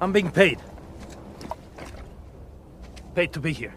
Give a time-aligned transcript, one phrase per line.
[0.00, 0.58] I'm being paid.
[3.14, 3.74] Paid to be here.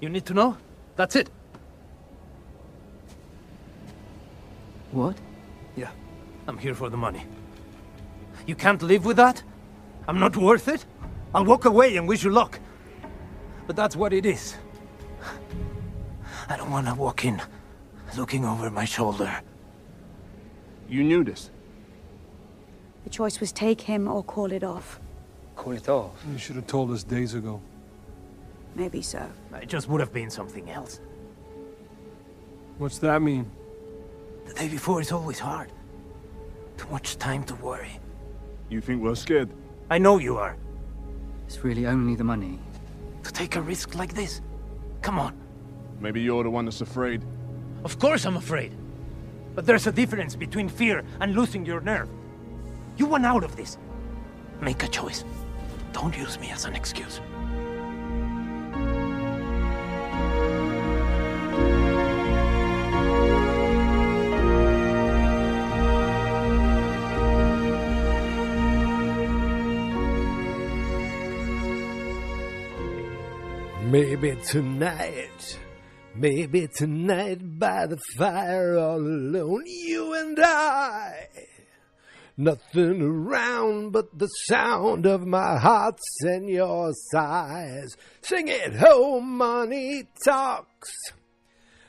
[0.00, 0.56] You need to know?
[0.96, 1.30] That's it.
[4.92, 5.16] What?
[5.76, 5.90] Yeah,
[6.46, 7.24] I'm here for the money.
[8.46, 9.42] You can't live with that?
[10.06, 10.86] I'm not worth it?
[11.34, 12.58] I'll walk away and wish you luck.
[13.66, 14.56] But that's what it is.
[16.48, 17.42] I don't want to walk in
[18.16, 19.30] looking over my shoulder.
[20.88, 21.50] You knew this?
[23.08, 25.00] The choice was take him or call it off.
[25.56, 26.12] Call it off.
[26.30, 27.58] You should have told us days ago.
[28.74, 29.26] Maybe so.
[29.62, 31.00] It just would have been something else.
[32.76, 33.50] What's that mean?
[34.44, 35.72] The day before is always hard.
[36.76, 37.98] Too much time to worry.
[38.68, 39.48] You think we're scared?
[39.88, 40.58] I know you are.
[41.46, 42.58] It's really only the money.
[43.22, 44.42] To take a risk like this?
[45.00, 45.34] Come on.
[45.98, 47.24] Maybe you're the one that's afraid.
[47.84, 48.74] Of course I'm afraid.
[49.54, 52.10] But there's a difference between fear and losing your nerve.
[52.98, 53.78] You want out of this.
[54.60, 55.24] Make a choice.
[55.92, 57.20] Don't use me as an excuse.
[73.84, 75.58] Maybe tonight,
[76.14, 81.28] maybe tonight by the fire all alone, you and I.
[82.40, 87.96] Nothing around but the sound of my hearts and your sighs.
[88.20, 90.94] Sing it, oh, money talks.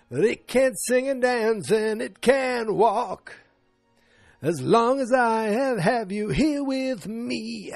[0.10, 3.36] But it can't sing and dance and it can't walk.
[4.42, 7.72] As long as I have, have you here with me,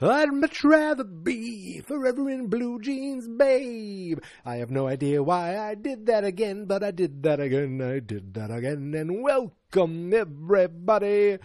[0.00, 4.20] I'd much rather be forever in blue jeans, babe.
[4.46, 7.98] I have no idea why I did that again, but I did that again, I
[7.98, 11.36] did that again, and welcome everybody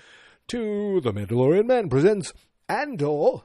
[0.50, 2.34] to The Mandalorian Man presents
[2.68, 3.44] Andor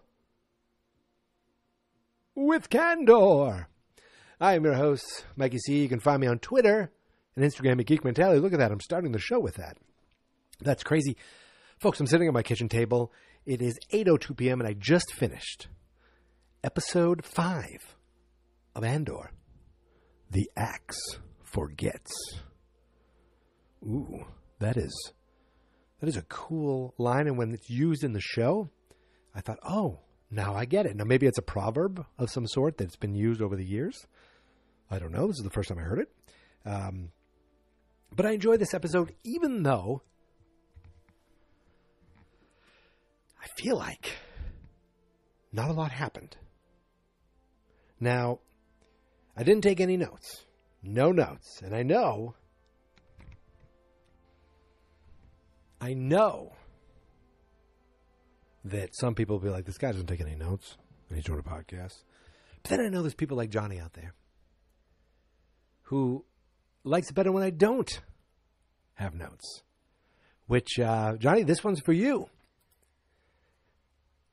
[2.35, 3.69] with Candor.
[4.41, 5.83] I am your host, Mikey C.
[5.83, 6.91] You can find me on Twitter
[7.37, 8.41] and Instagram at Geek Mentality.
[8.41, 9.77] Look at that, I'm starting the show with that.
[10.63, 11.19] That's crazy.
[11.79, 13.13] Folks, I'm sitting at my kitchen table.
[13.45, 14.61] It is 8.02 p.m.
[14.63, 15.69] and I just finished
[16.63, 17.97] episode 5
[18.75, 19.31] of Andor.
[20.31, 22.15] The Axe Forgets.
[23.83, 24.25] Ooh,
[24.59, 25.13] that is
[26.01, 28.71] that is a cool line and when it's used in the show,
[29.35, 30.01] I thought, "Oh,
[30.31, 33.41] now I get it." Now maybe it's a proverb of some sort that's been used
[33.41, 34.07] over the years.
[34.91, 35.27] I don't know.
[35.27, 36.09] This is the first time I heard it.
[36.67, 37.11] Um,
[38.15, 40.03] but I enjoy this episode even though
[43.43, 44.13] I feel like
[45.53, 46.37] not a lot happened.
[48.01, 48.41] Now,
[49.37, 50.45] I didn't take any notes.
[50.83, 51.63] No notes.
[51.63, 52.35] And I know,
[55.85, 56.53] I know
[58.65, 60.77] that some people will be like, this guy doesn't take any notes
[61.09, 62.03] and he's doing a podcast.
[62.63, 64.15] But then I know there's people like Johnny out there
[65.83, 66.25] who
[66.83, 68.01] likes it better when I don't
[68.95, 69.63] have notes.
[70.47, 72.29] Which, uh, Johnny, this one's for you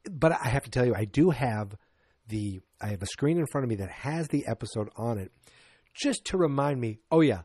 [0.10, 1.76] but I have to tell you, I do have
[2.28, 5.32] the I have a screen in front of me that has the episode on it,
[5.94, 7.00] just to remind me.
[7.12, 7.42] Oh yeah,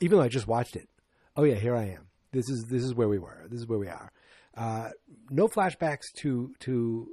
[0.00, 0.88] even though I just watched it.
[1.36, 2.08] Oh yeah, here I am.
[2.32, 3.46] This is this is where we were.
[3.48, 4.10] This is where we are.
[4.56, 4.90] Uh,
[5.30, 7.08] no flashbacks to to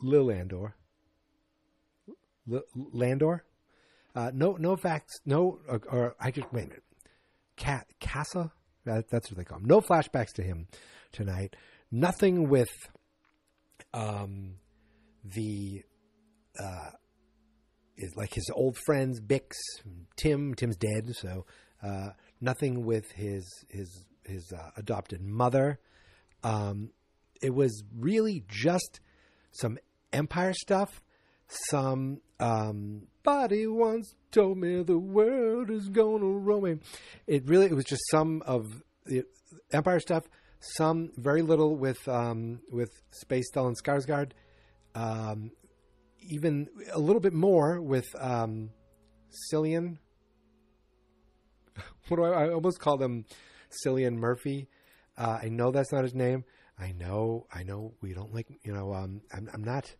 [0.00, 0.74] Lil Landor.
[2.52, 3.44] L- Landor.
[4.14, 5.20] Uh, no no facts.
[5.24, 6.84] No or, or, I just wait a minute.
[7.56, 8.50] Cat Kassa.
[8.84, 9.64] That, that's what they call him.
[9.64, 10.66] No flashbacks to him
[11.12, 11.56] tonight.
[11.90, 12.68] Nothing with
[13.94, 14.56] um,
[15.24, 15.82] the
[16.58, 16.90] uh,
[17.96, 19.52] is like his old friends Bix,
[20.16, 20.54] Tim.
[20.54, 21.46] Tim's dead, so
[21.82, 22.10] uh,
[22.40, 25.78] nothing with his his his uh, adopted mother.
[26.42, 26.90] Um,
[27.42, 29.00] it was really just
[29.52, 29.78] some
[30.12, 31.02] Empire stuff.
[31.70, 36.76] Some um, body once told me the world is gonna roll me.
[37.26, 39.24] It really it was just some of the
[39.72, 40.24] Empire stuff
[40.76, 44.32] some very little with um, with Space Stellan Skarsgård,
[44.94, 45.50] um,
[46.20, 48.70] even a little bit more with um,
[49.52, 49.98] Cillian.
[52.08, 53.24] What do I, I almost call him
[53.84, 54.68] Cillian Murphy?
[55.16, 56.44] Uh, I know that's not his name.
[56.78, 59.94] I know, I know we don't like, you know, um, I'm, I'm not,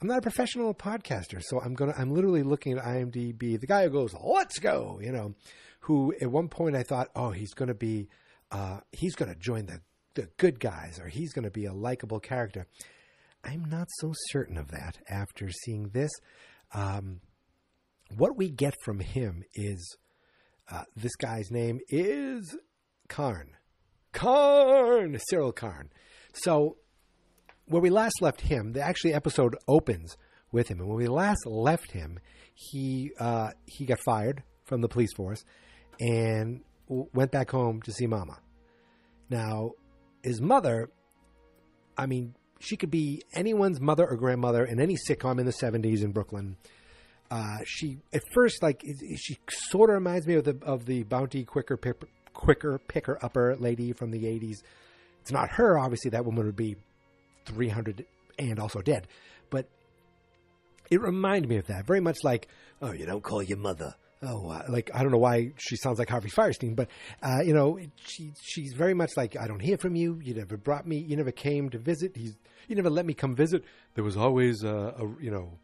[0.00, 3.60] I'm not a professional podcaster, so I'm gonna, I'm literally looking at IMDb.
[3.60, 5.34] The guy who goes, "Let's go," you know,
[5.80, 8.08] who at one point I thought, oh, he's gonna be,
[8.50, 9.80] uh, he's gonna join the
[10.14, 12.66] the good guys or he's going to be a likable character.
[13.44, 16.10] I'm not so certain of that after seeing this.
[16.74, 17.20] Um,
[18.16, 19.96] what we get from him is
[20.70, 22.56] uh, this guy's name is
[23.10, 23.50] Karn.
[24.12, 25.18] Karn!
[25.30, 25.90] Syril Karn.
[26.32, 26.76] So
[27.66, 30.16] where we last left him, the actually episode opens
[30.52, 32.18] with him, and when we last left him,
[32.54, 35.44] he uh, he got fired from the police force
[35.98, 38.38] and w- went back home to see Mama.
[39.28, 39.72] Now,
[40.22, 40.90] his mother,
[41.96, 46.02] I mean, she could be anyone's mother or grandmother in any sitcom in the '70s
[46.02, 46.56] in Brooklyn.
[47.30, 48.84] Uh, she at first like
[49.16, 53.56] she sort of reminds me of the of the bounty quicker picker, quicker picker upper
[53.56, 54.62] lady from the '80s.
[55.22, 56.10] It's not her, obviously.
[56.10, 56.76] That woman would be
[57.46, 58.06] 300
[58.38, 59.06] and also dead,
[59.50, 59.68] but
[60.90, 62.18] it reminded me of that very much.
[62.24, 62.48] Like,
[62.80, 63.94] oh, you don't call your mother.
[64.22, 66.88] Oh, like I don't know why she sounds like Harvey Fierstein, but
[67.22, 70.20] uh, you know, she she's very much like I don't hear from you.
[70.22, 70.98] You never brought me.
[70.98, 72.14] You never came to visit.
[72.14, 72.36] He's
[72.68, 73.64] you never let me come visit.
[73.94, 75.58] There was always a you know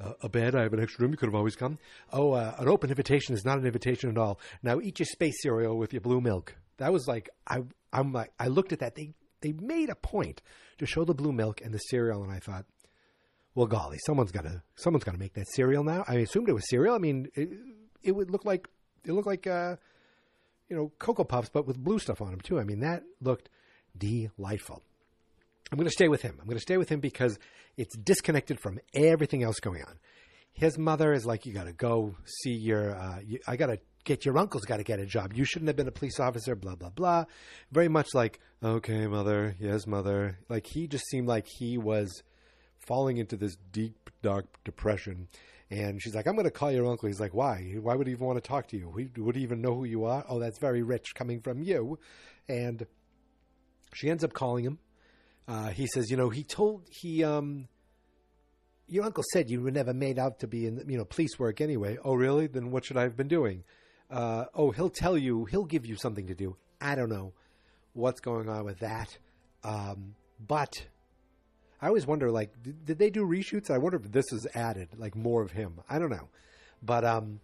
[0.00, 0.54] uh, a bed.
[0.54, 1.12] I have an extra room.
[1.12, 1.78] You could have always come.
[2.12, 4.40] Oh, uh, an open invitation is not an invitation at all.
[4.62, 6.54] Now eat your space cereal with your blue milk.
[6.78, 7.62] That was like I.
[7.92, 8.94] I'm like I looked at that.
[8.94, 9.12] They
[9.42, 10.40] they made a point
[10.78, 12.64] to show the blue milk and the cereal, and I thought,
[13.54, 16.04] well, golly, someone's got to someone's got to make that cereal now.
[16.08, 16.94] I assumed it was cereal.
[16.94, 17.50] I mean, it,
[18.02, 18.68] it would look like
[19.04, 19.76] it looked like uh,
[20.68, 22.58] you know cocoa puffs, but with blue stuff on them too.
[22.58, 23.50] I mean, that looked
[23.96, 24.82] delightful.
[25.72, 26.36] I'm going to stay with him.
[26.38, 27.38] I'm going to stay with him because
[27.78, 29.98] it's disconnected from everything else going on.
[30.52, 32.94] His mother is like, you got to go see your.
[32.94, 35.32] Uh, you, I got to get your uncle's got to get a job.
[35.32, 36.54] You shouldn't have been a police officer.
[36.54, 37.24] Blah blah blah.
[37.70, 39.56] Very much like, okay, mother.
[39.58, 40.38] Yes, mother.
[40.50, 42.22] Like he just seemed like he was
[42.86, 45.28] falling into this deep dark depression.
[45.70, 47.06] And she's like, I'm going to call your uncle.
[47.06, 47.76] He's like, why?
[47.80, 48.92] Why would he even want to talk to you?
[48.98, 50.22] He, would he even know who you are?
[50.28, 51.98] Oh, that's very rich coming from you.
[52.46, 52.86] And
[53.94, 54.78] she ends up calling him.
[55.48, 57.68] Uh, he says, you know, he told he um,
[58.86, 61.60] your uncle said you were never made out to be in you know police work
[61.60, 61.98] anyway.
[62.04, 62.46] Oh, really?
[62.46, 63.64] Then what should I have been doing?
[64.10, 65.46] Uh, oh, he'll tell you.
[65.46, 66.56] He'll give you something to do.
[66.80, 67.32] I don't know
[67.94, 69.16] what's going on with that.
[69.64, 70.14] Um,
[70.46, 70.86] but
[71.80, 73.70] I always wonder, like, did, did they do reshoots?
[73.70, 75.80] I wonder if this is added, like more of him.
[75.88, 76.28] I don't know,
[76.82, 77.40] but um,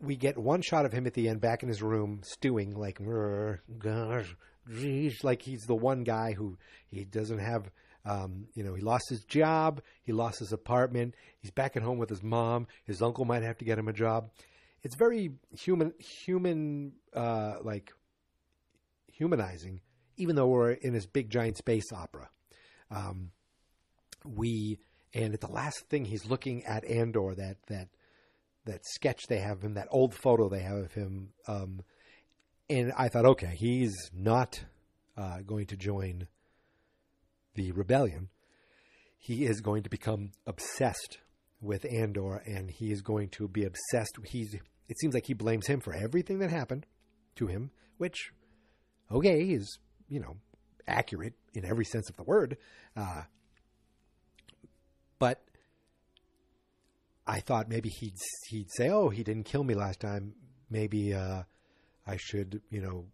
[0.00, 2.98] we get one shot of him at the end, back in his room, stewing, like,
[2.98, 4.34] "Rrr, gosh,
[4.68, 7.70] geez," like he's the one guy who he doesn't have.
[8.04, 11.98] Um, you know, he lost his job, he lost his apartment, he's back at home
[11.98, 12.66] with his mom.
[12.84, 14.30] His uncle might have to get him a job.
[14.82, 17.92] It's very human, human, uh, like
[19.12, 19.80] humanizing,
[20.16, 22.30] even though we're in this big giant space opera.
[22.90, 23.32] Um,
[24.24, 24.78] we
[25.14, 27.88] and at the last thing he's looking at Andor that that
[28.64, 31.80] that sketch they have him, that old photo they have of him, um,
[32.70, 34.62] and I thought, okay, he's not
[35.16, 36.28] uh, going to join
[37.54, 38.28] the rebellion.
[39.18, 41.18] He is going to become obsessed
[41.60, 44.18] with Andor, and he is going to be obsessed.
[44.24, 44.54] He's.
[44.88, 46.86] It seems like he blames him for everything that happened
[47.36, 48.32] to him, which,
[49.10, 49.78] okay, is
[50.08, 50.36] you know
[50.86, 52.56] accurate in every sense of the word.
[52.96, 53.22] Uh,
[55.18, 55.42] but
[57.26, 58.14] I thought maybe he'd
[58.48, 60.34] he'd say, "Oh, he didn't kill me last time.
[60.70, 61.42] Maybe uh,
[62.08, 63.04] I should, you know,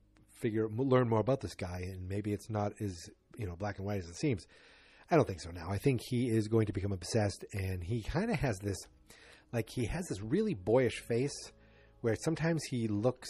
[0.41, 3.87] figure learn more about this guy, and maybe it's not as you know black and
[3.87, 4.47] white as it seems."
[5.11, 5.69] I don't think so now.
[5.71, 8.79] I think he is going to become obsessed, and he kind of has this,
[9.53, 11.53] like he has this really boyish face,
[12.01, 13.29] where sometimes he looks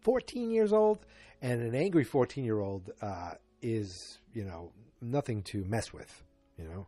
[0.00, 1.04] 14 years old,
[1.42, 6.24] and an angry 14 year old uh, is, you know, nothing to mess with,
[6.56, 6.86] you know.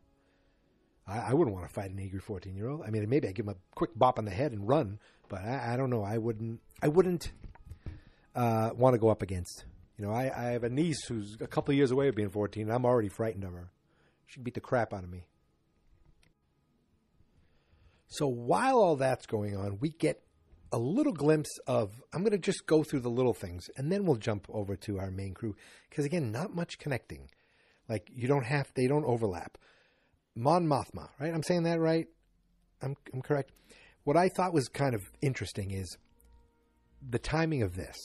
[1.09, 2.83] I, I wouldn't want to fight an angry 14 year old.
[2.87, 4.99] I mean, maybe I give him a quick bop on the head and run,
[5.29, 6.03] but I, I don't know.
[6.03, 6.61] I wouldn't.
[6.83, 7.33] I wouldn't
[8.35, 9.65] uh, want to go up against.
[9.97, 12.63] You know, I, I have a niece who's a couple years away of being 14,
[12.63, 13.71] and I'm already frightened of her.
[14.27, 15.25] She'd beat the crap out of me.
[18.07, 20.23] So while all that's going on, we get
[20.71, 22.01] a little glimpse of.
[22.13, 24.99] I'm going to just go through the little things, and then we'll jump over to
[24.99, 25.57] our main crew
[25.89, 27.31] because again, not much connecting.
[27.89, 29.59] Like you don't have, they don't overlap.
[30.39, 31.35] Mon Mothma, right?
[31.35, 32.07] I'm saying that right.
[32.81, 33.51] I'm I'm correct.
[34.05, 35.99] What I thought was kind of interesting is
[37.11, 37.97] the timing of this.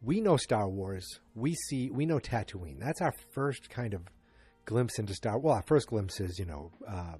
[0.00, 1.04] We know Star Wars.
[1.34, 2.78] We see we know Tatooine.
[2.78, 4.02] That's our first kind of
[4.64, 5.40] glimpse into Star.
[5.40, 7.18] Well, our first glimpse is you know um,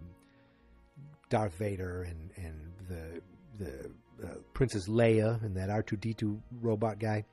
[1.28, 3.20] Darth Vader and and the
[3.58, 3.90] the
[4.24, 7.24] uh, Princess Leia and that R two D two robot guy.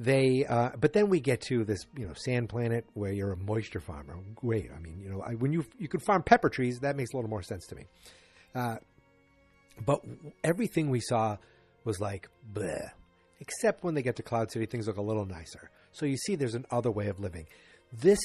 [0.00, 3.36] They, uh, but then we get to this, you know, sand planet where you're a
[3.36, 4.16] moisture farmer.
[4.34, 7.12] Great, I mean, you know, I, when you you can farm pepper trees, that makes
[7.12, 7.84] a little more sense to me.
[8.54, 8.76] Uh,
[9.84, 10.00] but
[10.42, 11.36] everything we saw
[11.84, 12.92] was like, bleh.
[13.40, 15.70] Except when they get to Cloud City, things look a little nicer.
[15.92, 17.46] So you see, there's an other way of living.
[17.92, 18.20] This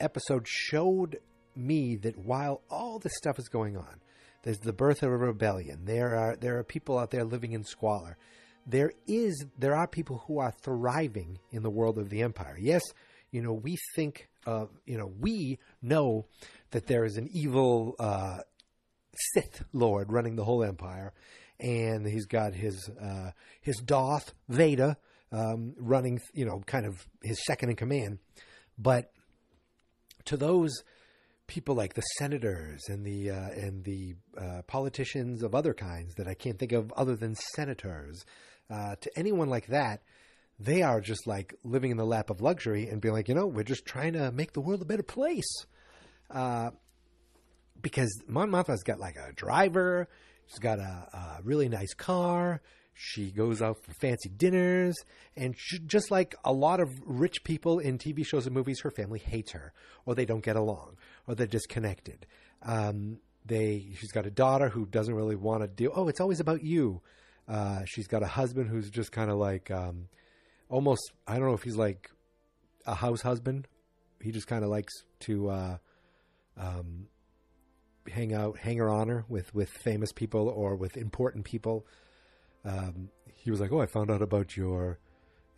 [0.00, 1.20] episode showed
[1.56, 4.00] me that while all this stuff is going on,
[4.42, 5.86] there's the birth of a rebellion.
[5.86, 8.18] There are there are people out there living in squalor.
[8.66, 12.56] There is there are people who are thriving in the world of the empire.
[12.58, 12.82] Yes,
[13.34, 16.26] You know, we think, uh, you know, we know
[16.70, 18.38] that there is an evil uh,
[19.32, 21.12] Sith Lord running the whole empire,
[21.58, 24.96] and he's got his uh, his Darth Vader
[25.32, 28.20] um, running, you know, kind of his second in command.
[28.78, 29.10] But
[30.26, 30.72] to those
[31.48, 36.28] people like the senators and the uh, and the uh, politicians of other kinds that
[36.28, 38.24] I can't think of other than senators,
[38.70, 40.02] uh, to anyone like that,
[40.58, 43.46] they are just like living in the lap of luxury and being like, you know,
[43.46, 45.66] we're just trying to make the world a better place.
[46.30, 46.70] Uh,
[47.80, 50.08] because Mon Mothma's got like a driver,
[50.46, 52.62] she's got a, a really nice car,
[52.94, 54.94] she goes out for fancy dinners,
[55.36, 58.90] and she, just like a lot of rich people in TV shows and movies, her
[58.90, 59.72] family hates her,
[60.06, 62.24] or they don't get along, or they're disconnected.
[62.62, 65.92] Um, they, she's got a daughter who doesn't really want to deal.
[65.94, 67.02] Oh, it's always about you.
[67.48, 70.08] Uh, she's got a husband who's just kind of like, um,
[70.68, 71.12] almost.
[71.26, 72.10] I don't know if he's like
[72.86, 73.68] a house husband.
[74.20, 75.76] He just kind of likes to uh,
[76.56, 77.08] um,
[78.10, 81.86] hang out, hang her honor with with famous people or with important people
[82.64, 84.98] um, he was like, "Oh, I found out about your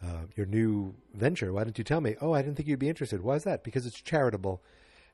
[0.03, 1.53] uh, your new venture.
[1.53, 2.17] Why didn't you tell me?
[2.21, 3.23] Oh, I didn't think you'd be interested.
[3.23, 3.65] Why is that?
[3.65, 4.63] Because it's charitable."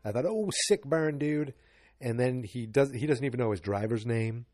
[0.04, 1.54] I thought, "Oh, sick burn, dude."
[2.00, 4.46] And then he does he doesn't even know his driver's name.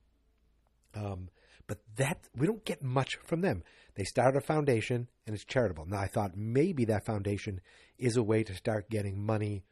[0.95, 1.29] Um,
[1.69, 3.63] but that we don't get much from them.
[3.95, 5.87] They started a foundation and it's charitable.
[5.87, 7.61] Now I thought maybe that foundation
[7.99, 9.63] is a way to start getting money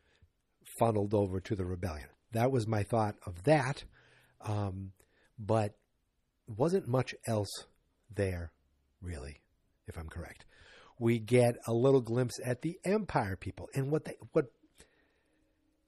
[0.79, 2.09] funneled over to the rebellion.
[2.33, 3.85] That was my thought of that.
[4.43, 4.93] Um,
[5.39, 5.75] but
[6.47, 7.65] wasn't much else
[8.15, 8.53] there,
[9.01, 9.41] really,
[9.87, 10.45] if I'm correct.
[10.99, 14.47] We get a little glimpse at the Empire people and what they what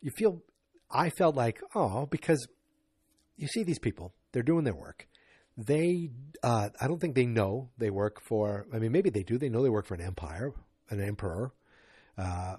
[0.00, 0.42] you feel.
[0.90, 2.48] I felt like oh, because
[3.36, 5.06] you see these people, they're doing their work.
[5.58, 6.10] They,
[6.42, 8.66] uh, I don't think they know they work for.
[8.72, 9.36] I mean, maybe they do.
[9.38, 10.52] They know they work for an empire,
[10.88, 11.52] an emperor,
[12.16, 12.56] uh,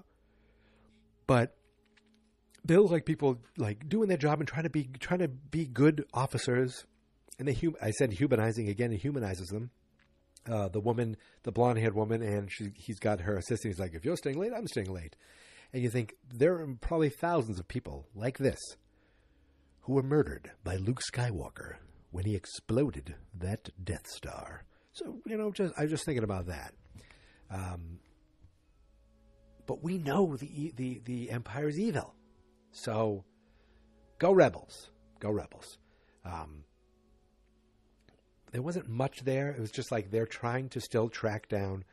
[1.26, 1.56] but
[2.62, 5.64] they look like people like doing their job and trying to be trying to be
[5.64, 6.84] good officers
[7.40, 8.92] and they hum- I said humanizing again.
[8.92, 9.70] It humanizes them.
[10.48, 13.74] Uh, the woman, the blonde haired woman, and she, he's got her assistant.
[13.74, 15.16] He's like, if you're staying late, I'm staying late.
[15.72, 18.58] And you think there are probably thousands of people like this
[19.82, 21.76] who were murdered by Luke Skywalker
[22.10, 24.64] when he exploded that Death Star.
[24.92, 26.74] So you know, just I was just thinking about that.
[27.50, 27.98] Um,
[29.66, 32.14] but we know the the the Empire's evil,
[32.72, 33.24] so
[34.18, 34.90] go rebels,
[35.20, 35.78] go rebels.
[36.24, 36.64] Um,
[38.52, 39.50] there wasn't much there.
[39.50, 41.84] It was just like they're trying to still track down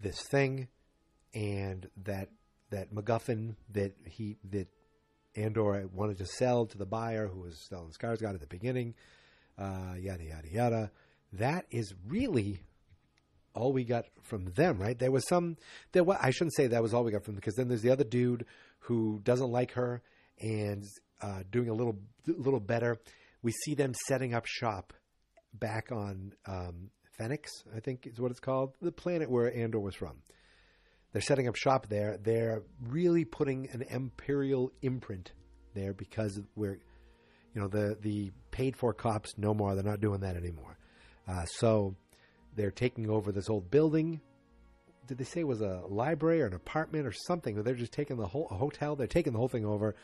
[0.00, 0.68] this thing,
[1.34, 2.28] and that
[2.70, 4.68] that MacGuffin that he that
[5.34, 8.94] Andor wanted to sell to the buyer who was selling Skarsgård at the beginning,
[9.58, 10.90] uh, yada yada yada.
[11.32, 12.60] That is really
[13.54, 14.98] all we got from them, right?
[14.98, 15.56] There was some
[15.92, 17.82] there was I shouldn't say that was all we got from them because then there's
[17.82, 18.46] the other dude
[18.80, 20.02] who doesn't like her
[20.40, 20.84] and
[21.20, 22.98] uh, doing a little little better.
[23.42, 24.92] We see them setting up shop
[25.52, 29.94] back on um, Ferrix, I think is what it's called, the planet where Andor was
[29.94, 30.18] from.
[31.12, 32.18] They're setting up shop there.
[32.22, 35.32] They're really putting an imperial imprint
[35.74, 36.80] there because we're,
[37.58, 39.74] you know, the the paid for cops no more.
[39.74, 40.78] They're not doing that anymore.
[41.26, 41.96] Uh, so
[42.54, 44.20] they're taking over this old building.
[45.08, 47.60] Did they say it was a library or an apartment or something?
[47.60, 48.94] They're just taking the whole hotel.
[48.94, 49.96] They're taking the whole thing over.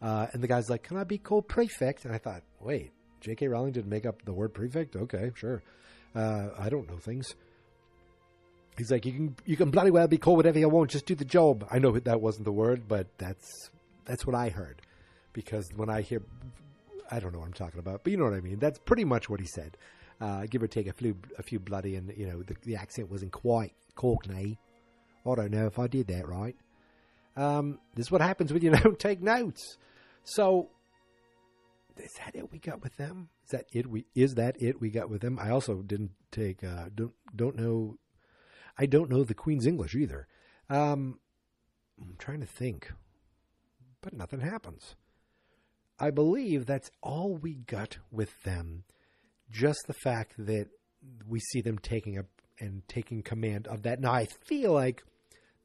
[0.00, 3.48] Uh, and the guy's like, "Can I be called prefect?" And I thought, wait, J.K.
[3.48, 4.96] Rowling didn't make up the word prefect.
[4.96, 5.62] Okay, sure.
[6.14, 7.34] Uh, I don't know things.
[8.78, 10.90] He's like, you can you can bloody well be called whatever you want.
[10.90, 11.66] Just do the job.
[11.70, 13.70] I know that wasn't the word, but that's
[14.06, 14.80] that's what I heard.
[15.34, 16.22] Because when I hear,
[17.10, 18.58] I don't know what I'm talking about, but you know what I mean.
[18.58, 19.76] That's pretty much what he said.
[20.20, 23.10] Uh, give or take a few a few bloody, and you know the, the accent
[23.10, 24.58] wasn't quite Cockney.
[25.26, 26.56] I don't know if I did that right.
[27.36, 29.76] Um, this is what happens when you don't take notes.
[30.22, 30.70] So
[31.96, 33.28] is that it we got with them?
[33.44, 35.38] Is that it we is that it we got with them?
[35.38, 37.98] I also didn't take uh, don't don't know
[38.78, 40.26] I don't know the Queen's English either.
[40.68, 41.18] Um,
[42.00, 42.92] I'm trying to think,
[44.00, 44.96] but nothing happens.
[45.98, 48.84] I believe that's all we got with them.
[49.50, 50.68] Just the fact that
[51.28, 52.26] we see them taking up
[52.58, 54.00] and taking command of that.
[54.00, 55.02] Now I feel like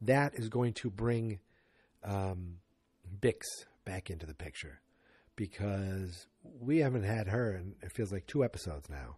[0.02, 1.40] that is going to bring
[2.04, 2.58] um,
[3.20, 3.42] Bix
[3.86, 4.82] back into the picture
[5.36, 9.18] because we haven't had her and it feels like two episodes now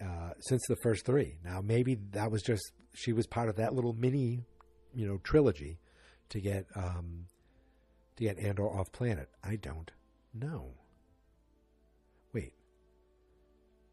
[0.00, 1.38] uh, since the first three.
[1.44, 4.40] Now maybe that was just she was part of that little mini,
[4.94, 5.78] you know, trilogy
[6.30, 7.26] to get um,
[8.16, 9.28] to get Andor off planet.
[9.42, 9.90] I don't
[10.34, 10.72] know.
[12.32, 12.54] Wait,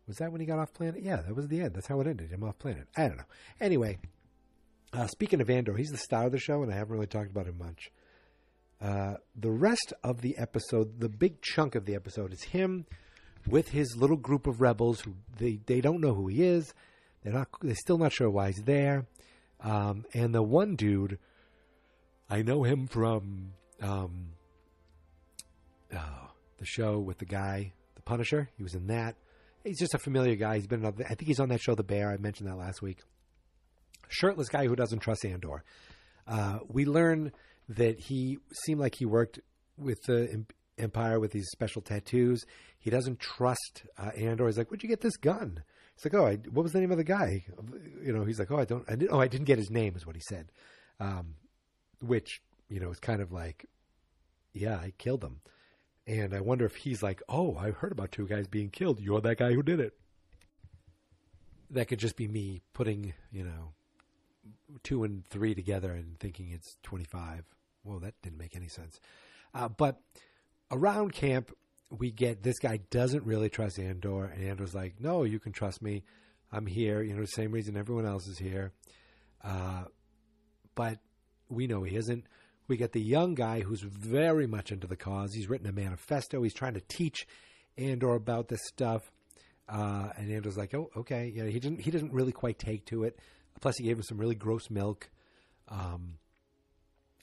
[0.08, 1.02] was that when he got off planet?
[1.04, 1.74] Yeah, that was the end.
[1.76, 2.30] That's how it ended.
[2.32, 2.88] Him off planet.
[2.98, 3.24] I don't know.
[3.60, 4.00] Anyway,
[4.94, 7.32] Uh, speaking of Andor, he's the star of the show, and I haven't really talked
[7.32, 7.92] about him much.
[8.82, 12.86] Uh, the rest of the episode, the big chunk of the episode, is him
[13.48, 16.74] with his little group of rebels who they, they don't know who he is.
[17.24, 17.48] They're not.
[17.62, 19.06] They're still not sure why he's there.
[19.62, 21.20] Um, and the one dude,
[22.30, 24.34] I know him from um,
[25.94, 26.31] oh,
[26.62, 28.50] the show with the guy, the Punisher.
[28.56, 29.16] He was in that.
[29.66, 30.56] He's just a familiar guy.
[30.56, 30.86] He's been.
[30.86, 32.10] On, I think he's on that show, The Bear.
[32.10, 33.00] I mentioned that last week.
[34.08, 35.64] Shirtless guy who doesn't trust Andor.
[36.28, 37.32] Uh, we learn
[37.68, 39.40] that he seemed like he worked
[39.78, 40.46] with the
[40.78, 42.46] Empire with these special tattoos.
[42.78, 44.46] He doesn't trust uh, Andor.
[44.46, 45.64] He's like, "Where'd you get this gun?"
[45.96, 47.44] He's like, "Oh, I, what was the name of the guy?"
[48.04, 48.84] You know, he's like, "Oh, I don't.
[48.88, 50.52] I didn't, oh, I didn't get his name," is what he said.
[51.00, 51.36] Um,
[52.02, 53.66] which you know is kind of like,
[54.54, 55.42] "Yeah, I killed him."
[56.08, 59.00] And I wonder if he's like, "Oh, I heard about two guys being killed.
[59.00, 59.94] You're that guy who did it."
[61.70, 63.74] That could just be me putting, you know,
[64.84, 67.46] two and three together and thinking it's twenty-five.
[67.84, 69.00] Well, that didn't make any sense.
[69.54, 70.02] Uh, but
[70.72, 71.52] around camp,
[71.90, 75.82] we get this guy doesn't really trust Andor, and Andor's like, "No, you can trust
[75.82, 76.04] me.
[76.52, 77.02] I'm here.
[77.02, 78.72] You know, the same reason everyone else is here."
[79.44, 79.86] Uh,
[80.76, 81.00] but
[81.50, 82.26] we know he isn't.
[82.72, 85.34] We get the young guy who's very much into the cause.
[85.34, 86.42] He's written a manifesto.
[86.42, 87.28] He's trying to teach
[87.78, 89.12] Andor about this stuff.
[89.68, 91.82] Uh, and Andor's like, "Oh, okay." Yeah, he didn't.
[91.82, 93.20] He didn't really quite take to it.
[93.60, 95.10] Plus, he gave him some really gross milk.
[95.68, 96.14] Um,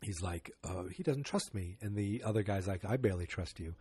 [0.02, 1.78] he's like, uh, he doesn't trust me.
[1.80, 3.74] And the other guy's like, I barely trust you.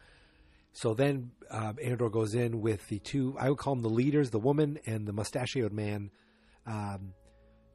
[0.71, 4.29] So then uh, Andor goes in with the two, I would call them the leaders,
[4.29, 6.11] the woman and the mustachioed man,
[6.65, 7.11] um,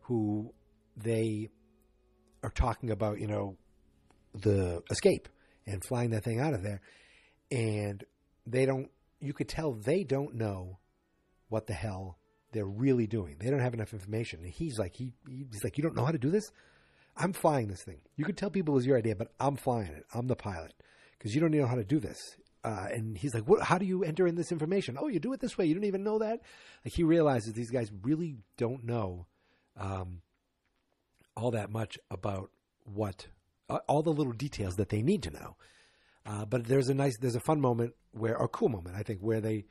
[0.01, 0.55] who
[0.97, 1.51] they
[2.43, 3.59] are talking about, you know,
[4.35, 5.29] the escape
[5.67, 6.81] and flying that thing out of there.
[7.51, 8.03] And
[8.47, 10.79] they don't, you could tell they don't know
[11.49, 12.19] what the hell
[12.53, 13.37] they're really doing.
[13.39, 14.41] They don't have enough information.
[14.41, 16.51] And he's like, he, he's like, you don't know how to do this?
[17.17, 18.01] I'm flying this thing.
[18.17, 20.05] You could tell people it was your idea, but I'm flying it.
[20.15, 20.73] I'm the pilot
[21.19, 22.19] because you don't know how to do this.
[22.65, 23.61] Uh, and he's like, "What?
[23.61, 24.97] How do you enter in this information?
[24.99, 25.67] Oh, you do it this way.
[25.67, 26.41] You don't even know that."
[26.85, 29.27] Like he realizes these guys really don't know
[29.77, 30.23] um,
[31.37, 32.51] all that much about
[32.85, 33.27] what
[33.89, 35.57] all the little details that they need to know.
[36.25, 39.21] Uh, but there's a nice, there's a fun moment where, or cool moment, I think,
[39.21, 39.65] where they,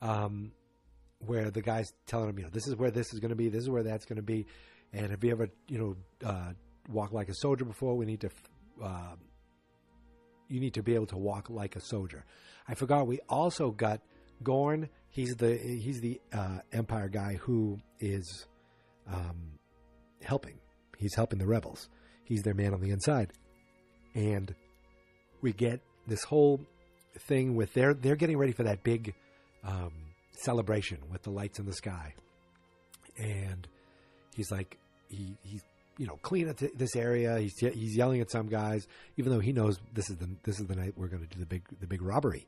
[0.00, 0.52] um,
[1.18, 3.48] where the guy's telling them, you know, this is where this is going to be,
[3.48, 4.46] this is where that's going to be,
[4.92, 6.52] and have you ever, you know, uh,
[6.88, 7.96] walk like a soldier before?
[7.96, 8.30] We need to.
[8.82, 9.16] Uh,
[10.48, 12.24] you need to be able to walk like a soldier.
[12.68, 13.06] I forgot.
[13.06, 14.00] We also got
[14.42, 14.88] Gorn.
[15.08, 18.46] He's the he's the uh, Empire guy who is
[19.10, 19.58] um,
[20.22, 20.58] helping.
[20.98, 21.88] He's helping the rebels.
[22.24, 23.32] He's their man on the inside,
[24.14, 24.54] and
[25.42, 26.60] we get this whole
[27.18, 29.14] thing with they're they're getting ready for that big
[29.64, 29.92] um,
[30.32, 32.14] celebration with the lights in the sky,
[33.18, 33.66] and
[34.34, 35.62] he's like he he's
[36.00, 37.38] you know, clean this area.
[37.38, 40.66] He's he's yelling at some guys, even though he knows this is the this is
[40.66, 42.46] the night we're going to do the big the big robbery.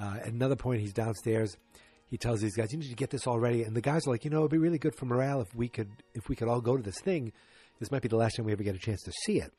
[0.00, 1.56] Uh, at another point, he's downstairs.
[2.08, 4.10] He tells these guys, "You need to get this all ready." And the guys are
[4.10, 6.48] like, "You know, it'd be really good for morale if we could if we could
[6.48, 7.32] all go to this thing.
[7.78, 9.52] This might be the last time we ever get a chance to see it."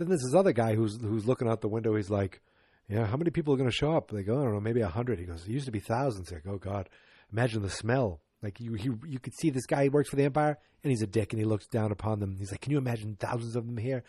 [0.00, 1.94] Then there's this other guy who's who's looking out the window.
[1.94, 2.40] He's like,
[2.88, 4.80] "Yeah, how many people are going to show up?" They go, "I don't know, maybe
[4.80, 5.18] a hundred.
[5.18, 6.32] He goes, "It used to be thousands.
[6.32, 6.88] Like, oh God,
[7.30, 10.58] imagine the smell like you, he, you could see this guy works for the Empire,
[10.82, 12.36] and he's a dick, and he looks down upon them.
[12.38, 14.02] He's like, "Can you imagine thousands of them here?"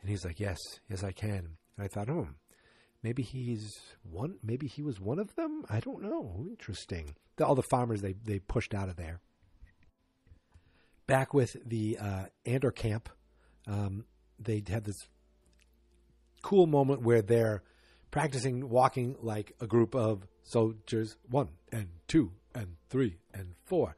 [0.00, 2.28] And he's like, "Yes, yes, I can." And I thought, "Oh,
[3.02, 3.70] maybe he's
[4.02, 4.38] one.
[4.42, 5.64] Maybe he was one of them.
[5.68, 6.46] I don't know.
[6.48, 9.20] Interesting." The, all the farmers they they pushed out of there.
[11.06, 13.10] Back with the uh, Andor camp,
[13.66, 14.06] um,
[14.38, 15.08] they had this
[16.44, 17.62] cool moment where they're
[18.10, 23.96] practicing walking like a group of soldiers, one and two and three and four.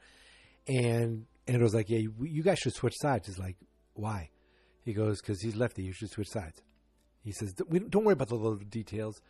[0.69, 3.27] And and it was like, yeah, you, you guys should switch sides.
[3.27, 3.57] He's like,
[3.95, 4.31] why?
[4.85, 5.83] He goes, because he's lefty.
[5.83, 6.63] You should switch sides.
[7.23, 9.21] He says, don't worry about the little details.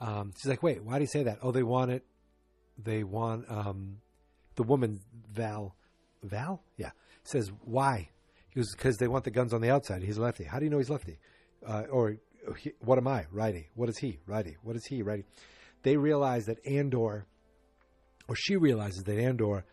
[0.00, 1.38] Um, she's like, wait, why do you say that?
[1.42, 2.04] Oh, they want it.
[2.76, 3.98] They want um,
[4.56, 5.00] the woman
[5.32, 5.74] Val.
[6.22, 6.90] Val, yeah,
[7.24, 8.10] says why?
[8.50, 10.02] He goes because they want the guns on the outside.
[10.02, 10.44] He's lefty.
[10.44, 11.18] How do you know he's lefty?
[11.66, 12.16] Uh, or
[12.80, 13.26] what am I?
[13.30, 13.68] Righty.
[13.74, 14.18] What is he?
[14.26, 14.56] Righty.
[14.62, 15.02] What is he?
[15.02, 15.24] Righty.
[15.82, 17.26] They realize that Andor
[18.28, 19.64] or she realizes that Andor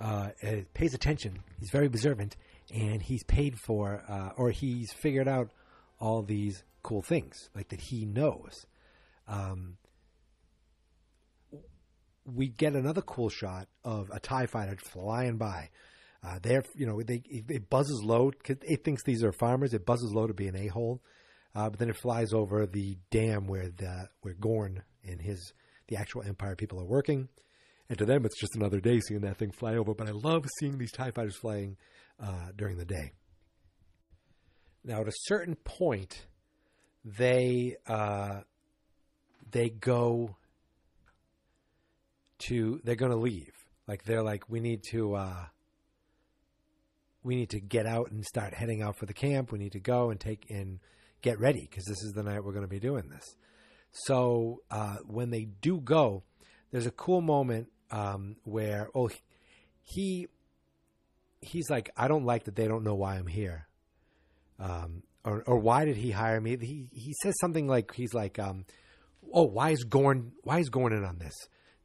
[0.00, 1.38] uh, uh, pays attention.
[1.58, 2.36] He's very observant,
[2.72, 5.50] and he's paid for, uh, or he's figured out
[5.98, 8.66] all these cool things, like that he knows.
[9.28, 9.78] Um,
[12.24, 15.70] we get another cool shot of a Tie Fighter flying by.
[16.22, 19.74] Uh, they're, you know, they it buzzes low because it thinks these are farmers.
[19.74, 21.02] It buzzes low to be an a hole,
[21.54, 25.52] uh, but then it flies over the dam where the where Gorn and his
[25.88, 27.28] the actual Empire people are working.
[27.88, 29.94] And to them, it's just another day seeing that thing fly over.
[29.94, 31.76] But I love seeing these TIE fighters flying
[32.18, 33.12] uh, during the day.
[34.82, 36.26] Now, at a certain point,
[37.04, 38.40] they uh,
[39.50, 40.36] they go
[42.40, 43.52] to they're going to leave.
[43.86, 45.44] Like they're like, we need to uh,
[47.22, 49.52] we need to get out and start heading out for the camp.
[49.52, 50.80] We need to go and take and
[51.24, 53.24] get ready because this is the night we're going to be doing this.
[53.90, 56.22] So uh, when they do go,
[56.70, 59.08] there's a cool moment um, where oh
[59.82, 60.28] he
[61.40, 63.68] he's like I don't like that they don't know why I'm here,
[64.58, 66.56] um, or or why did he hire me?
[66.60, 68.66] He he says something like he's like um,
[69.32, 71.34] oh why is Gorn why is Gorn in on this?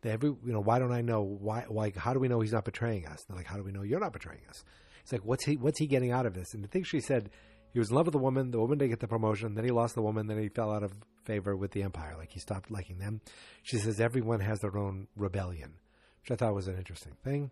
[0.02, 2.54] They every you know why don't I know why like how do we know he's
[2.54, 3.19] not betraying us?
[3.28, 4.63] They're like how do we know you're not betraying us?
[5.04, 6.54] It's like what's he what's he getting out of this?
[6.54, 7.30] And the thing she said
[7.71, 8.51] he was in love with the woman.
[8.51, 9.55] The woman didn't get the promotion.
[9.55, 10.27] Then he lost the woman.
[10.27, 12.15] Then he fell out of favor with the empire.
[12.17, 13.21] Like he stopped liking them.
[13.63, 15.73] She says everyone has their own rebellion,
[16.21, 17.51] which I thought was an interesting thing.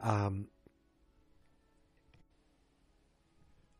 [0.00, 0.48] Um,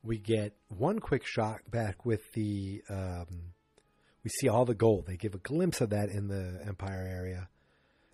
[0.05, 2.83] we get one quick shot back with the.
[2.89, 3.53] Um,
[4.23, 5.07] we see all the gold.
[5.07, 7.49] They give a glimpse of that in the empire area.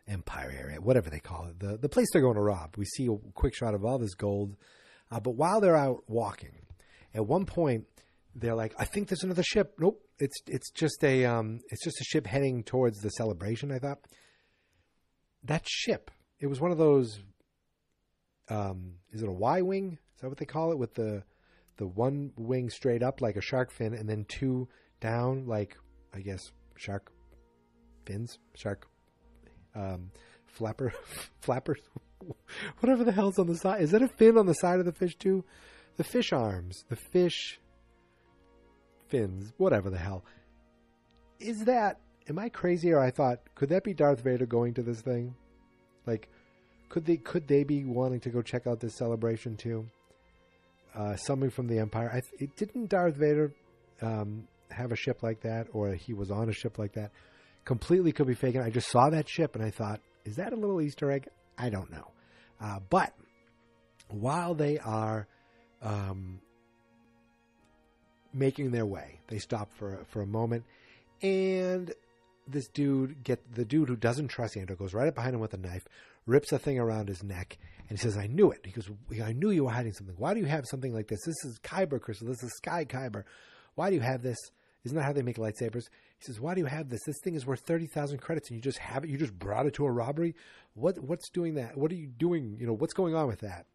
[0.07, 2.77] Empire area, whatever they call it, the the place they're going to rob.
[2.79, 4.57] We see a quick shot of all this gold,
[5.11, 6.55] uh, but while they're out walking,
[7.15, 7.85] at one point
[8.35, 12.01] they're like, "I think there's another ship." Nope, it's it's just a um, it's just
[12.01, 13.73] a ship heading towards the celebration.
[13.73, 13.99] I thought
[15.45, 16.11] that ship.
[16.41, 17.21] It was one of those.
[18.49, 19.99] Um, is it a Y wing?
[20.15, 20.79] Is that what they call it?
[20.79, 21.23] With the
[21.77, 24.69] the one wing straight up like a shark fin, and then two
[25.01, 25.77] down like
[26.15, 27.13] I guess shark
[28.05, 28.87] fins, shark
[29.75, 30.11] um,
[30.47, 30.93] flapper
[31.41, 31.81] flappers,
[32.81, 33.83] whatever the hell's on the side.
[33.83, 35.45] Is that a fin on the side of the fish too?
[35.99, 37.61] The fish arms, the fish
[39.09, 40.25] fins, whatever the hell.
[41.41, 42.01] Is that?
[42.29, 45.35] Am I crazy or I thought could that be Darth Vader going to this thing?
[46.07, 46.29] Like,
[46.89, 49.87] could they could they be wanting to go check out this celebration too?
[50.95, 52.11] Uh, something from the Empire.
[52.13, 53.53] I, it didn't Darth Vader
[54.01, 57.11] um, have a ship like that, or he was on a ship like that.
[57.65, 58.63] Completely could be faking.
[58.63, 61.29] I just saw that ship and I thought, is that a little Easter egg?
[61.59, 62.13] I don't know.
[62.61, 63.13] Uh, but
[64.09, 65.27] while they are
[65.83, 66.41] um,
[68.33, 70.65] making their way, they stop for for a moment,
[71.23, 71.93] and
[72.47, 75.55] this dude get the dude who doesn't trust Andor goes right up behind him with
[75.55, 75.87] a knife,
[76.27, 78.91] rips a thing around his neck, and he says, "I knew it." He goes,
[79.23, 80.17] "I knew you were hiding something.
[80.19, 81.21] Why do you have something like this?
[81.25, 82.29] This is Kyber crystal.
[82.29, 83.25] This is Sky Kyber.
[83.75, 84.39] Why do you have this?"
[84.85, 85.85] Isn't that how they make lightsabers?
[86.19, 87.01] He says, "Why do you have this?
[87.05, 89.11] This thing is worth thirty thousand credits, and you just have it.
[89.11, 90.35] You just brought it to a robbery.
[90.75, 90.99] What?
[90.99, 91.77] What's doing that?
[91.77, 92.57] What are you doing?
[92.59, 93.67] You know, what's going on with that?"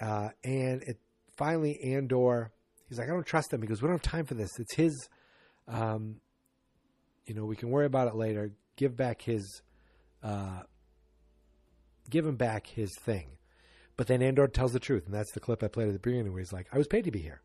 [0.00, 0.98] Uh, and it
[1.38, 2.50] finally, Andor,
[2.88, 4.50] he's like, "I don't trust him." He goes, "We don't have time for this.
[4.58, 5.08] It's his.
[5.66, 6.20] Um,
[7.26, 8.52] you know, we can worry about it later.
[8.76, 9.62] Give back his,
[10.22, 10.62] uh,
[12.10, 13.30] give him back his thing."
[13.96, 16.32] But then Andor tells the truth, and that's the clip I played at the beginning,
[16.32, 17.40] where he's like, "I was paid to be here."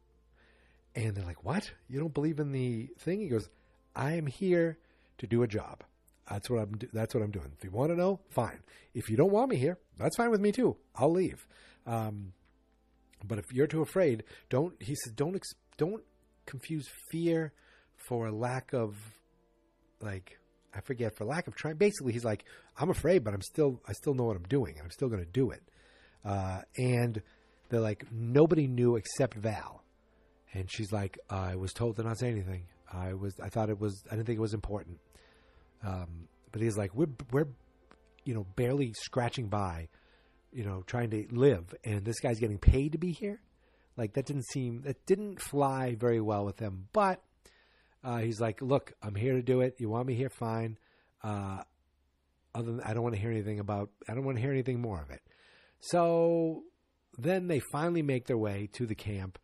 [0.95, 1.71] And they're like, "What?
[1.87, 3.49] You don't believe in the thing?" He goes,
[3.95, 4.77] "I am here
[5.19, 5.83] to do a job.
[6.29, 6.77] That's what I'm.
[6.77, 7.51] Do- that's what I'm doing.
[7.57, 8.59] If you want to know, fine.
[8.93, 10.77] If you don't want me here, that's fine with me too.
[10.95, 11.45] I'll leave.
[11.85, 12.33] Um,
[13.23, 16.03] but if you're too afraid, don't." He says, "Don't ex- don't
[16.45, 17.53] confuse fear
[18.07, 18.95] for lack of
[20.01, 20.39] like."
[20.75, 21.75] I forget for lack of trying.
[21.75, 22.45] Basically, he's like,
[22.77, 25.23] I'm afraid, but I'm still, I still know what I'm doing, and I'm still going
[25.23, 25.61] to do it.
[26.25, 27.21] Uh, and
[27.69, 29.83] they're like, nobody knew except Val.
[30.53, 32.63] And she's like, I was told to not say anything.
[32.91, 34.99] I was, I thought it was, I didn't think it was important.
[35.83, 37.47] Um, but he's like, we're, we're,
[38.23, 39.89] you know, barely scratching by,
[40.53, 43.41] you know, trying to live, and this guy's getting paid to be here.
[43.97, 46.87] Like that didn't seem, that didn't fly very well with him.
[46.93, 47.21] But
[48.03, 49.75] uh, he's like, look, I'm here to do it.
[49.79, 50.77] You want me here, fine.
[51.23, 51.63] Uh,
[52.55, 54.81] other than, I don't want to hear anything about, I don't want to hear anything
[54.81, 55.21] more of it.
[55.79, 56.63] So
[57.17, 59.37] then they finally make their way to the camp,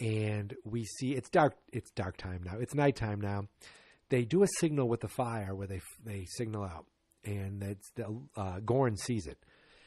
[0.00, 1.56] and we see it's dark.
[1.72, 2.58] It's dark time now.
[2.58, 3.48] It's nighttime now.
[4.08, 6.86] They do a signal with the fire where they they signal out,
[7.24, 9.38] and it's the, uh, Gorn sees it.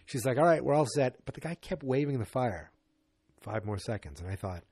[0.07, 2.71] She's like, "All right, we're all set," but the guy kept waving the fire.
[3.41, 4.63] Five more seconds, and I thought,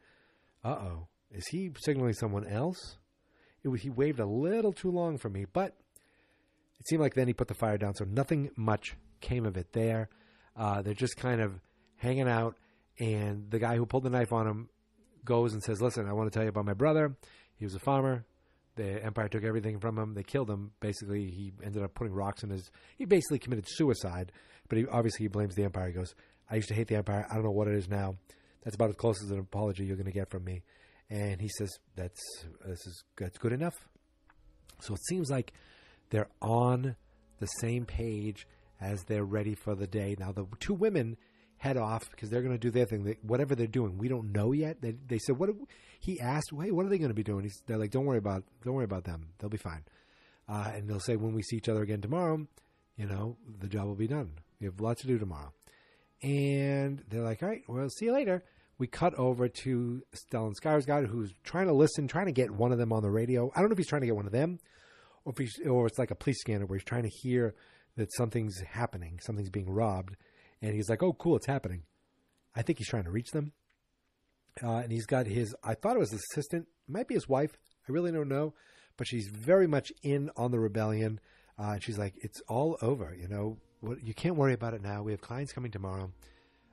[0.64, 2.98] "Uh oh, is he signaling someone else?"
[3.62, 5.76] It was, he waved a little too long for me, but
[6.80, 9.74] it seemed like then he put the fire down, so nothing much came of it
[9.74, 10.10] there.
[10.56, 11.60] Uh, they're just kind of
[11.98, 12.56] hanging out,
[12.98, 14.70] and the guy who pulled the knife on him
[15.26, 17.14] goes and says, "Listen, I want to tell you about my brother.
[17.58, 18.26] He was a farmer.
[18.76, 20.14] The Empire took everything from him.
[20.14, 20.72] They killed him.
[20.80, 22.70] Basically, he ended up putting rocks in his.
[22.98, 24.32] He basically committed suicide.
[24.68, 25.88] But he obviously he blames the Empire.
[25.88, 26.16] He goes,
[26.50, 27.26] "I used to hate the Empire.
[27.30, 28.16] I don't know what it is now.
[28.64, 30.64] That's about as close as an apology you're going to get from me."
[31.10, 32.20] And he says, "That's
[32.66, 33.76] this is that's good enough."
[34.82, 35.54] So it seems like
[36.10, 36.96] they're on
[37.40, 38.48] the same page
[38.82, 40.16] as they're ready for the day.
[40.20, 41.18] Now, the two women
[41.66, 43.04] head off because they're going to do their thing.
[43.04, 44.82] They, whatever they're doing, we don't know yet.
[44.82, 45.50] They, they said, "What?"
[46.00, 48.20] He asked, "Hey, what are they going to be doing?" He's, they're like, "Don't worry
[48.20, 49.30] about, don't worry about them.
[49.40, 49.84] They'll be fine."
[50.48, 52.46] Uh, and they'll say, "When we see each other again tomorrow,
[52.98, 54.34] you know, the job will be done.
[54.60, 55.52] We have lots to do tomorrow."
[56.22, 58.44] And they're like, "All right, well, see you later."
[58.78, 62.78] We cut over to Stellan Skarsgård, who's trying to listen, trying to get one of
[62.78, 63.50] them on the radio.
[63.56, 64.60] I don't know if he's trying to get one of them,
[65.24, 67.56] or if he's, or it's like a police scanner where he's trying to hear
[67.96, 70.18] that something's happening, something's being robbed,
[70.66, 71.84] and he's like, "Oh, cool, it's happening."
[72.56, 73.54] I think he's trying to reach them,
[74.64, 75.56] uh, and he's got his.
[75.64, 77.58] I thought it was his assistant, it might be his wife.
[77.88, 78.54] I really don't know,
[78.98, 81.20] but she's very much in on the rebellion.
[81.58, 83.58] Uh, and she's like, "It's all over, you know.
[83.82, 85.04] What, you can't worry about it now.
[85.04, 86.12] We have clients coming tomorrow.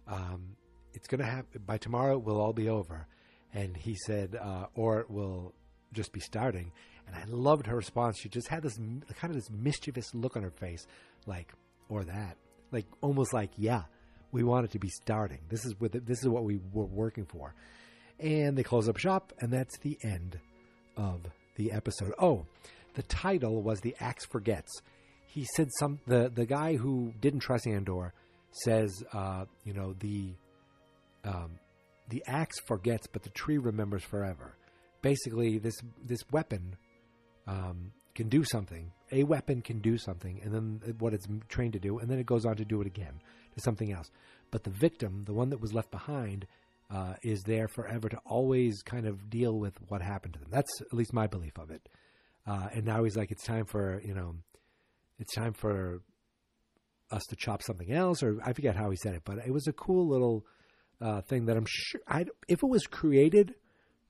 [0.09, 0.57] Um,
[0.95, 2.17] it's gonna happen by tomorrow.
[2.17, 3.07] It will all be over."
[3.53, 5.55] And he said, uh, "Or it will
[5.93, 6.73] just be starting."
[7.07, 8.19] And I loved her response.
[8.19, 10.87] She just had this kind of this mischievous look on her face,
[11.27, 11.53] like,
[11.89, 12.37] "Or that."
[12.73, 13.83] Like almost like, "Yeah,
[14.33, 15.41] we want it to be starting.
[15.49, 17.55] This is what the, this is what we were working for."
[18.19, 20.39] And they close up shop, and that's the end
[20.97, 22.13] of the episode.
[22.19, 22.47] Oh,
[22.95, 24.71] the title was "The Axe Forgets."
[25.27, 28.13] He said some the the guy who didn't trust Andor
[28.53, 30.35] says, uh, you know, the
[31.25, 31.59] um,
[32.09, 34.55] the axe forgets, but the tree remembers forever.
[35.01, 36.77] Basically, this this weapon
[37.47, 38.93] um, can do something.
[39.13, 42.27] A weapon can do something, and then what it's trained to do, and then it
[42.27, 43.21] goes on to do it again
[43.55, 44.11] to something else.
[44.51, 46.47] But the victim, the one that was left behind,
[46.91, 50.49] uh, is there forever to always kind of deal with what happened to them.
[50.51, 51.89] That's at least my belief of it.
[52.47, 54.37] Uh, and now he's like, it's time for you know,
[55.19, 56.01] it's time for
[57.11, 59.67] us to chop something else, or I forget how he said it, but it was
[59.67, 60.45] a cool little
[61.01, 63.55] uh, thing that I'm sure I if it was created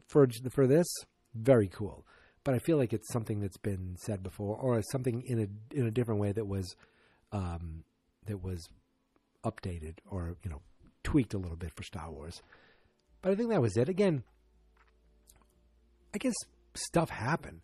[0.09, 0.87] for for this,
[1.35, 2.07] very cool.
[2.44, 5.87] But I feel like it's something that's been said before, or something in a in
[5.87, 6.74] a different way that was
[7.31, 7.85] um,
[8.26, 8.68] that was
[9.44, 10.61] updated or you know
[11.05, 12.42] tweaked a little bit for Star Wars.
[13.20, 13.88] But I think that was it.
[13.88, 14.24] Again,
[16.14, 16.35] I guess
[16.74, 17.61] stuff happened,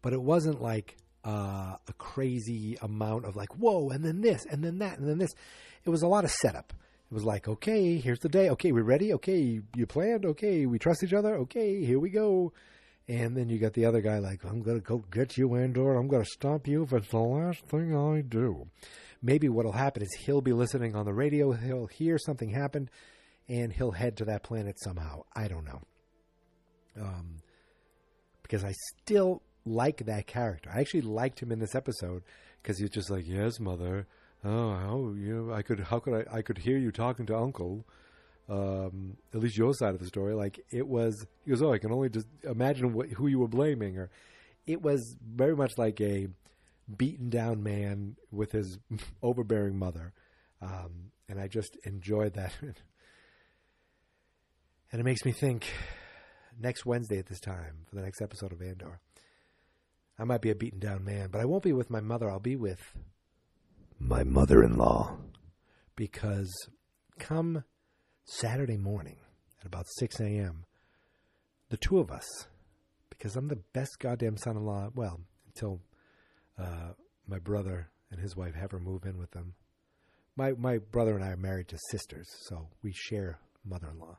[0.00, 4.62] but it wasn't like uh, a crazy amount of like whoa, and then this, and
[4.64, 5.32] then that, and then this.
[5.84, 6.72] It was a lot of setup.
[7.10, 8.48] It was like, okay, here's the day.
[8.50, 9.12] Okay, we're ready?
[9.14, 10.24] Okay, you planned?
[10.24, 11.34] Okay, we trust each other?
[11.36, 12.52] Okay, here we go.
[13.08, 15.96] And then you got the other guy like, I'm going to go get you, Andor.
[15.96, 18.68] I'm going to stop you if it's the last thing I do.
[19.20, 21.52] Maybe what'll happen is he'll be listening on the radio.
[21.52, 22.90] He'll hear something happened
[23.48, 25.22] and he'll head to that planet somehow.
[25.34, 25.82] I don't know.
[27.00, 27.36] Um,
[28.42, 30.70] because I still like that character.
[30.72, 32.22] I actually liked him in this episode
[32.62, 34.06] because he was just like, yes, mother.
[34.44, 37.86] Oh, how you I could, how could I, I could hear you talking to uncle.
[38.52, 40.34] Um, at least your side of the story.
[40.34, 43.48] Like it was, he goes, oh, I can only just imagine what, who you were
[43.48, 44.10] blaming, or
[44.66, 46.28] it was very much like a
[46.94, 48.78] beaten down man with his
[49.22, 50.12] overbearing mother,
[50.60, 52.52] um, and I just enjoyed that.
[54.92, 55.66] and it makes me think,
[56.60, 59.00] next Wednesday at this time for the next episode of Andor,
[60.18, 62.30] I might be a beaten down man, but I won't be with my mother.
[62.30, 62.98] I'll be with
[63.98, 65.16] my mother in law.
[65.96, 66.52] Because
[67.18, 67.64] come
[68.24, 69.16] Saturday morning
[69.60, 70.64] at about 6 a.m.,
[71.70, 72.46] the two of us,
[73.10, 75.80] because I'm the best goddamn son in law, well, until
[76.58, 76.92] uh,
[77.26, 79.54] my brother and his wife have her move in with them.
[80.36, 84.18] My, my brother and I are married to sisters, so we share mother in law.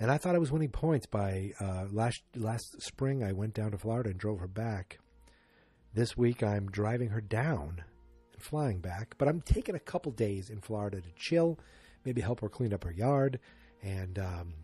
[0.00, 3.22] And I thought I was winning points by uh, last last spring.
[3.22, 4.98] I went down to Florida and drove her back.
[5.94, 7.84] This week I'm driving her down
[8.32, 11.56] and flying back, but I'm taking a couple days in Florida to chill,
[12.04, 13.38] maybe help her clean up her yard,
[13.82, 14.54] and um,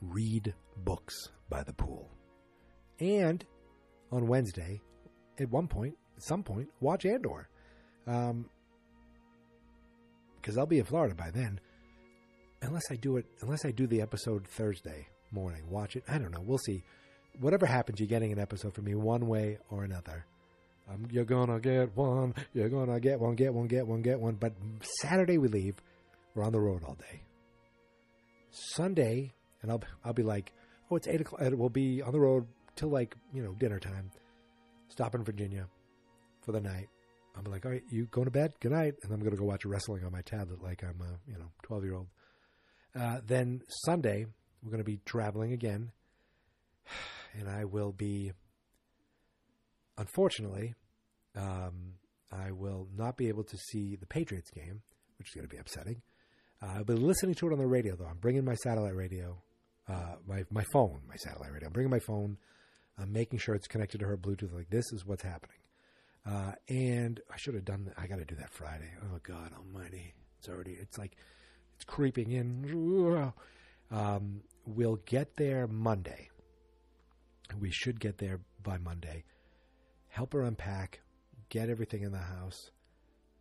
[0.00, 1.14] read books
[1.48, 2.10] by the pool.
[3.00, 3.44] And
[4.12, 4.80] on Wednesday,
[5.38, 7.48] at one point, at some point, watch Andor,
[8.04, 8.48] because um,
[10.58, 11.60] I'll be in Florida by then
[12.64, 16.04] unless I do it, unless I do the episode Thursday morning, watch it.
[16.08, 16.42] I don't know.
[16.42, 16.82] We'll see.
[17.40, 20.24] Whatever happens, you're getting an episode from me one way or another.
[20.88, 22.34] Um, you're gonna get one.
[22.52, 23.34] You're gonna get one.
[23.34, 23.66] Get one.
[23.66, 24.02] Get one.
[24.02, 24.34] Get one.
[24.34, 24.52] But
[25.00, 25.76] Saturday we leave.
[26.34, 27.22] We're on the road all day.
[28.50, 30.52] Sunday, and I'll I'll be like,
[30.90, 31.40] oh, it's eight o'clock.
[31.40, 34.10] And we'll be on the road till like you know dinner time.
[34.88, 35.66] Stop in Virginia
[36.42, 36.88] for the night.
[37.36, 38.52] I'll be like, all right, you going to bed?
[38.60, 38.94] Good night.
[39.02, 41.84] And I'm gonna go watch wrestling on my tablet like I'm a you know 12
[41.84, 42.08] year old.
[42.98, 44.26] Uh, then Sunday,
[44.62, 45.90] we're going to be traveling again.
[47.36, 48.30] And I will be,
[49.98, 50.74] unfortunately,
[51.34, 51.94] um,
[52.30, 54.82] I will not be able to see the Patriots game,
[55.18, 56.00] which is going to be upsetting.
[56.62, 58.06] Uh, I'll be listening to it on the radio, though.
[58.06, 59.36] I'm bringing my satellite radio,
[59.88, 61.68] uh, my, my phone, my satellite radio.
[61.68, 62.38] I'm bringing my phone.
[62.98, 64.54] I'm making sure it's connected to her Bluetooth.
[64.54, 65.56] Like, this is what's happening.
[66.26, 67.92] Uh, and I should have done.
[67.98, 68.90] I got to do that Friday.
[69.02, 70.14] Oh, God almighty.
[70.38, 70.76] It's already.
[70.80, 71.16] It's like
[71.74, 73.32] it's creeping in.
[73.90, 76.30] Um, we'll get there Monday.
[77.60, 79.24] We should get there by Monday.
[80.08, 81.00] Help her unpack,
[81.48, 82.70] get everything in the house.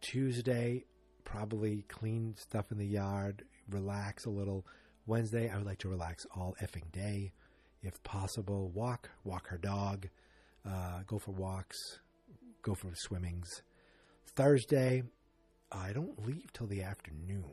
[0.01, 0.85] Tuesday,
[1.23, 4.65] probably clean stuff in the yard, relax a little.
[5.05, 7.33] Wednesday, I would like to relax all effing day,
[7.81, 8.69] if possible.
[8.73, 10.07] Walk, walk her dog,
[10.65, 11.99] uh, go for walks,
[12.61, 13.61] go for swimmings.
[14.35, 15.03] Thursday,
[15.71, 17.43] I don't leave till the afternoon.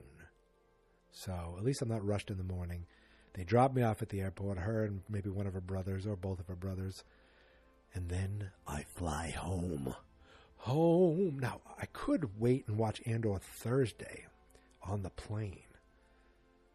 [1.10, 2.86] So at least I'm not rushed in the morning.
[3.34, 6.16] They drop me off at the airport, her and maybe one of her brothers or
[6.16, 7.04] both of her brothers.
[7.94, 9.94] And then I fly home.
[10.64, 11.38] Home.
[11.40, 14.26] Now, I could wait and watch Andor Thursday
[14.82, 15.62] on the plane.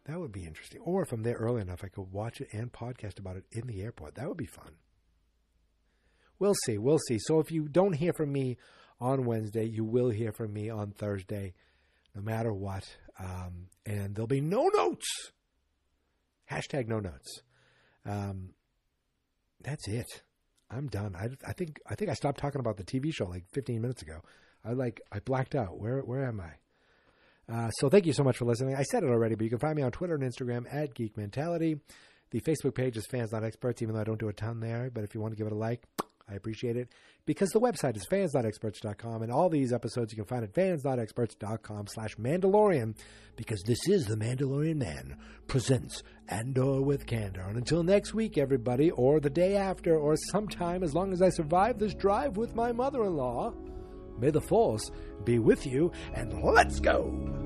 [0.06, 0.80] That would be interesting.
[0.82, 3.66] Or if I'm there early enough, I could watch it and podcast about it in
[3.66, 4.16] the airport.
[4.16, 4.72] That would be fun.
[6.38, 6.78] We'll see.
[6.78, 7.18] We'll see.
[7.20, 8.56] So if you don't hear from me
[9.00, 11.54] on Wednesday, you will hear from me on Thursday,
[12.14, 12.84] no matter what.
[13.18, 15.06] Um, and there'll be no notes.
[16.50, 17.42] Hashtag no notes.
[18.04, 18.50] Um,
[19.60, 20.22] that's it.
[20.70, 21.14] I'm done.
[21.16, 24.02] I, I think I think I stopped talking about the TV show like 15 minutes
[24.02, 24.20] ago.
[24.64, 25.78] I like I blacked out.
[25.78, 27.52] Where where am I?
[27.52, 28.74] Uh, so thank you so much for listening.
[28.74, 31.16] I said it already, but you can find me on Twitter and Instagram at Geek
[31.16, 31.78] Mentality.
[32.30, 34.90] The Facebook page is Fans Not Experts, even though I don't do a ton there.
[34.92, 35.84] But if you want to give it a like,
[36.28, 36.88] I appreciate it.
[37.24, 42.16] Because the website is fansnotexperts.com, and all these episodes you can find at fansnotexperts.com slash
[42.16, 42.96] Mandalorian,
[43.36, 47.42] because this is the Mandalorian Man presents Andor with Candor.
[47.48, 51.28] And until next week, everybody, or the day after, or sometime as long as I
[51.30, 53.54] survive this drive with my mother-in-law,
[54.18, 54.90] may the Force
[55.24, 57.45] be with you, and let's go!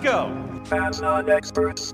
[0.00, 0.62] Let's go!
[0.66, 1.92] Fans not experts.